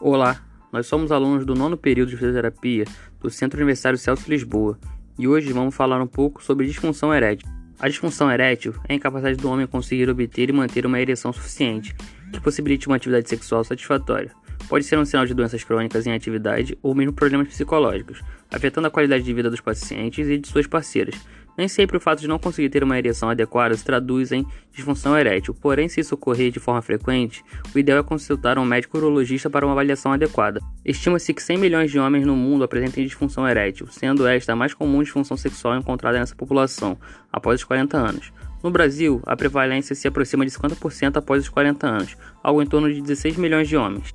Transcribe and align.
Olá, 0.00 0.40
nós 0.72 0.86
somos 0.86 1.10
alunos 1.10 1.44
do 1.44 1.56
nono 1.56 1.76
período 1.76 2.10
de 2.10 2.16
fisioterapia 2.16 2.84
do 3.20 3.28
Centro 3.28 3.58
Universitário 3.58 3.98
Celso 3.98 4.30
Lisboa 4.30 4.78
e 5.18 5.26
hoje 5.26 5.52
vamos 5.52 5.74
falar 5.74 6.00
um 6.00 6.06
pouco 6.06 6.40
sobre 6.40 6.68
disfunção 6.68 7.12
erétil. 7.12 7.48
A 7.80 7.88
disfunção 7.88 8.30
erétil 8.30 8.76
é 8.88 8.92
a 8.92 8.96
incapacidade 8.96 9.36
do 9.36 9.50
homem 9.50 9.66
conseguir 9.66 10.08
obter 10.08 10.50
e 10.50 10.52
manter 10.52 10.86
uma 10.86 11.00
ereção 11.00 11.32
suficiente 11.32 11.96
que 12.32 12.40
possibilite 12.40 12.86
uma 12.86 12.94
atividade 12.94 13.28
sexual 13.28 13.64
satisfatória. 13.64 14.30
Pode 14.68 14.84
ser 14.84 14.96
um 14.96 15.04
sinal 15.04 15.26
de 15.26 15.34
doenças 15.34 15.64
crônicas 15.64 16.06
em 16.06 16.12
atividade 16.12 16.78
ou 16.80 16.94
mesmo 16.94 17.12
problemas 17.12 17.48
psicológicos, 17.48 18.22
afetando 18.52 18.86
a 18.86 18.92
qualidade 18.92 19.24
de 19.24 19.34
vida 19.34 19.50
dos 19.50 19.60
pacientes 19.60 20.28
e 20.28 20.38
de 20.38 20.46
suas 20.46 20.68
parceiras, 20.68 21.16
nem 21.58 21.66
sempre 21.66 21.96
o 21.96 22.00
fato 22.00 22.20
de 22.20 22.28
não 22.28 22.38
conseguir 22.38 22.68
ter 22.70 22.84
uma 22.84 22.96
ereção 22.96 23.28
adequada 23.28 23.76
se 23.76 23.84
traduz 23.84 24.30
em 24.30 24.46
disfunção 24.72 25.18
erétil, 25.18 25.52
porém, 25.52 25.88
se 25.88 26.00
isso 26.00 26.14
ocorrer 26.14 26.52
de 26.52 26.60
forma 26.60 26.80
frequente, 26.80 27.44
o 27.74 27.78
ideal 27.78 27.98
é 27.98 28.02
consultar 28.04 28.58
um 28.58 28.64
médico 28.64 28.96
urologista 28.96 29.50
para 29.50 29.66
uma 29.66 29.72
avaliação 29.72 30.12
adequada. 30.12 30.60
Estima-se 30.84 31.34
que 31.34 31.42
100 31.42 31.58
milhões 31.58 31.90
de 31.90 31.98
homens 31.98 32.24
no 32.24 32.36
mundo 32.36 32.62
apresentem 32.62 33.04
disfunção 33.04 33.46
erétil, 33.46 33.88
sendo 33.88 34.24
esta 34.24 34.52
a 34.52 34.56
mais 34.56 34.72
comum 34.72 35.02
disfunção 35.02 35.36
sexual 35.36 35.76
encontrada 35.76 36.18
nessa 36.18 36.36
população, 36.36 36.96
após 37.32 37.60
os 37.60 37.64
40 37.64 37.96
anos. 37.96 38.32
No 38.62 38.70
Brasil, 38.70 39.20
a 39.26 39.36
prevalência 39.36 39.96
se 39.96 40.06
aproxima 40.06 40.46
de 40.46 40.52
50% 40.52 41.16
após 41.16 41.42
os 41.42 41.48
40 41.48 41.86
anos, 41.86 42.16
algo 42.42 42.62
em 42.62 42.66
torno 42.66 42.92
de 42.92 43.00
16 43.00 43.36
milhões 43.36 43.68
de 43.68 43.76
homens. 43.76 44.14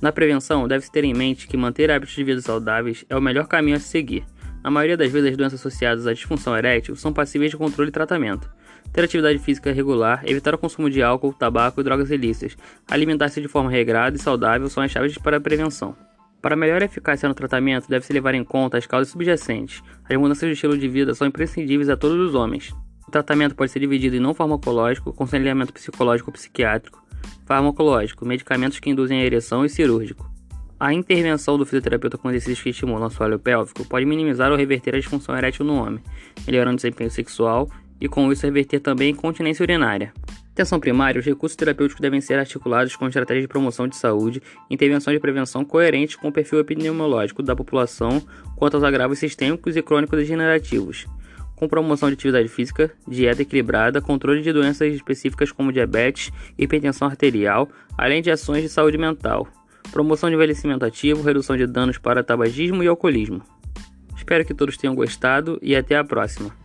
Na 0.00 0.10
prevenção, 0.10 0.66
deve-se 0.66 0.90
ter 0.90 1.04
em 1.04 1.14
mente 1.14 1.46
que 1.46 1.56
manter 1.56 1.90
hábitos 1.90 2.14
de 2.14 2.24
vida 2.24 2.40
saudáveis 2.40 3.04
é 3.08 3.16
o 3.16 3.20
melhor 3.20 3.46
caminho 3.46 3.76
a 3.76 3.80
seguir. 3.80 4.24
Na 4.62 4.70
maioria 4.70 4.96
das 4.96 5.10
vezes, 5.10 5.30
as 5.30 5.36
doenças 5.36 5.60
associadas 5.60 6.06
à 6.06 6.12
disfunção 6.12 6.56
erétil 6.56 6.94
são 6.94 7.12
passíveis 7.12 7.50
de 7.50 7.56
controle 7.56 7.88
e 7.88 7.92
tratamento. 7.92 8.48
Ter 8.92 9.04
atividade 9.04 9.38
física 9.38 9.72
regular, 9.72 10.22
evitar 10.24 10.54
o 10.54 10.58
consumo 10.58 10.88
de 10.88 11.02
álcool, 11.02 11.32
tabaco 11.32 11.80
e 11.80 11.84
drogas 11.84 12.10
ilícitas, 12.10 12.56
alimentar-se 12.88 13.40
de 13.40 13.48
forma 13.48 13.70
regrada 13.70 14.16
e 14.16 14.20
saudável 14.20 14.68
são 14.68 14.82
as 14.82 14.90
chaves 14.90 15.18
para 15.18 15.38
a 15.38 15.40
prevenção. 15.40 15.96
Para 16.40 16.56
melhor 16.56 16.82
eficácia 16.82 17.28
no 17.28 17.34
tratamento, 17.34 17.88
deve-se 17.88 18.12
levar 18.12 18.34
em 18.34 18.44
conta 18.44 18.78
as 18.78 18.86
causas 18.86 19.08
subjacentes. 19.08 19.82
As 20.08 20.16
mudanças 20.16 20.48
de 20.48 20.54
estilo 20.54 20.76
de 20.76 20.88
vida 20.88 21.14
são 21.14 21.26
imprescindíveis 21.26 21.88
a 21.88 21.96
todos 21.96 22.18
os 22.18 22.34
homens. 22.34 22.74
O 23.06 23.10
tratamento 23.10 23.54
pode 23.54 23.70
ser 23.70 23.80
dividido 23.80 24.16
em 24.16 24.20
não 24.20 24.34
farmacológico, 24.34 25.10
aconselhamento 25.10 25.72
psicológico 25.72 26.30
ou 26.30 26.34
psiquiátrico, 26.34 27.02
farmacológico, 27.46 28.24
medicamentos 28.24 28.80
que 28.80 28.90
induzem 28.90 29.20
a 29.20 29.24
ereção 29.24 29.64
e 29.64 29.68
cirúrgico. 29.68 30.31
A 30.82 30.92
intervenção 30.92 31.56
do 31.56 31.64
fisioterapeuta 31.64 32.18
com 32.18 32.28
exercícios 32.28 32.60
que 32.60 32.70
estimulam 32.70 33.04
o 33.04 33.06
assoalho 33.06 33.38
pélvico 33.38 33.84
pode 33.84 34.04
minimizar 34.04 34.50
ou 34.50 34.56
reverter 34.56 34.96
a 34.96 34.98
disfunção 34.98 35.38
erétil 35.38 35.64
no 35.64 35.76
homem, 35.76 36.02
melhorando 36.44 36.72
o 36.72 36.76
desempenho 36.76 37.08
sexual 37.08 37.70
e 38.00 38.08
com 38.08 38.32
isso 38.32 38.44
reverter 38.44 38.80
também 38.80 39.06
a 39.06 39.10
incontinência 39.12 39.62
urinária. 39.62 40.12
Atenção 40.50 40.80
primária, 40.80 41.20
os 41.20 41.24
recursos 41.24 41.54
terapêuticos 41.54 42.00
devem 42.00 42.20
ser 42.20 42.36
articulados 42.36 42.96
com 42.96 43.06
estratégias 43.06 43.44
de 43.44 43.48
promoção 43.48 43.86
de 43.86 43.94
saúde 43.94 44.42
e 44.68 44.74
intervenção 44.74 45.12
de 45.12 45.20
prevenção 45.20 45.64
coerentes 45.64 46.16
com 46.16 46.26
o 46.26 46.32
perfil 46.32 46.58
epidemiológico 46.58 47.44
da 47.44 47.54
população 47.54 48.20
quanto 48.56 48.74
aos 48.74 48.82
agravos 48.82 49.20
sistêmicos 49.20 49.76
e 49.76 49.82
crônicos 49.82 50.18
degenerativos, 50.18 51.06
com 51.54 51.68
promoção 51.68 52.08
de 52.08 52.14
atividade 52.14 52.48
física, 52.48 52.90
dieta 53.06 53.42
equilibrada, 53.42 54.00
controle 54.00 54.42
de 54.42 54.52
doenças 54.52 54.92
específicas 54.92 55.52
como 55.52 55.72
diabetes 55.72 56.32
e 56.58 56.64
hipertensão 56.64 57.06
arterial, 57.06 57.70
além 57.96 58.20
de 58.20 58.32
ações 58.32 58.62
de 58.62 58.68
saúde 58.68 58.98
mental 58.98 59.46
promoção 59.90 60.28
de 60.28 60.36
envelhecimento 60.36 60.84
ativo, 60.84 61.22
redução 61.22 61.56
de 61.56 61.66
danos 61.66 61.98
para 61.98 62.22
tabagismo 62.22 62.82
e 62.82 62.86
alcoolismo. 62.86 63.42
Espero 64.16 64.44
que 64.44 64.54
todos 64.54 64.76
tenham 64.76 64.94
gostado 64.94 65.58
e 65.60 65.74
até 65.74 65.96
a 65.96 66.04
próxima. 66.04 66.61